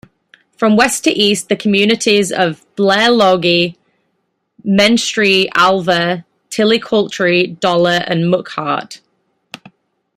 From 0.57 0.75
west 0.75 1.03
to 1.03 1.11
east 1.11 1.47
the 1.47 1.55
communities 1.55 2.31
are 2.31 2.55
Blairlogie, 2.75 3.75
Menstrie, 4.65 5.47
Alva, 5.53 6.25
Tillicoultry, 6.49 7.59
Dollar 7.59 8.03
and 8.07 8.27
Muckhart. 8.27 8.99